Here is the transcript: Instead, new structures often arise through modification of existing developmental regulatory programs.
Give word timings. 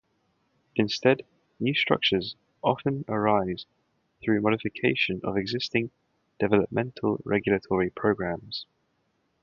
Instead, 0.75 1.21
new 1.59 1.75
structures 1.75 2.35
often 2.63 3.05
arise 3.07 3.67
through 4.23 4.41
modification 4.41 5.21
of 5.23 5.37
existing 5.37 5.91
developmental 6.39 7.21
regulatory 7.23 7.91
programs. 7.91 8.65